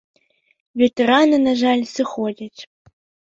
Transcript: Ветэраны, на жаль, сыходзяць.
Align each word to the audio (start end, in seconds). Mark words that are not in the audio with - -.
Ветэраны, 0.81 1.37
на 1.45 1.53
жаль, 1.61 1.83
сыходзяць. 1.93 2.61